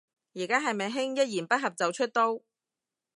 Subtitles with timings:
[0.33, 2.41] 而家係咪興一言不合就出刀